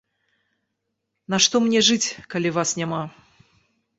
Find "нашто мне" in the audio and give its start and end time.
1.33-1.79